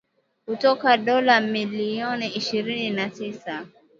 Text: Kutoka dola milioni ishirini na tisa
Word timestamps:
Kutoka 0.45 0.97
dola 0.97 1.41
milioni 1.41 2.27
ishirini 2.27 2.89
na 2.89 3.09
tisa 3.09 3.65